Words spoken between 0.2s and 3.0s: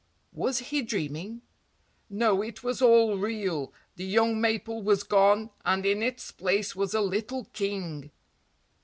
Was he dreaming? No, it was